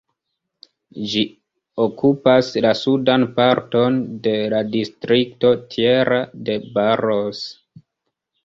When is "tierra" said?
5.77-6.19